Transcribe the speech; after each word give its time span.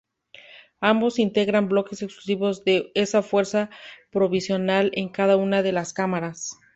Ambos 0.79 1.19
integran 1.19 1.69
bloques 1.69 2.01
exclusivos 2.01 2.65
de 2.65 2.91
esa 2.95 3.21
fuerza 3.21 3.69
provincial 4.11 4.89
en 4.95 5.09
cada 5.09 5.37
una 5.37 5.61
de 5.61 5.73
las 5.73 5.93
cámaras. 5.93 6.57